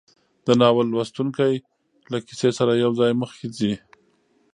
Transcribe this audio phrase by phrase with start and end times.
[0.45, 1.53] د ناول لوستونکی
[2.11, 3.73] له کیسې سره یوځای مخکې ځي.